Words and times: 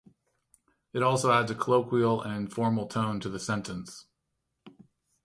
It 0.93 1.03
also 1.03 1.31
adds 1.31 1.51
a 1.51 1.53
colloquial 1.53 2.23
and 2.23 2.33
informal 2.35 2.87
tone 2.87 3.19
to 3.19 3.29
the 3.29 3.37
sentence. 3.37 4.07